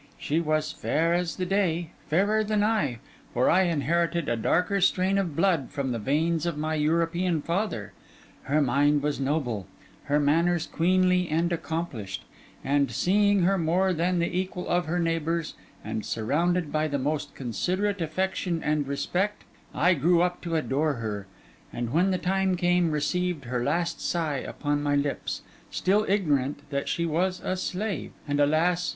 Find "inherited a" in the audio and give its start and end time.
3.65-4.35